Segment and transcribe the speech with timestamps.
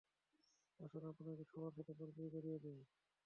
[0.79, 2.79] আসুন, আপনাকে সবার সাথে পরিচয় করিয়ে দেই।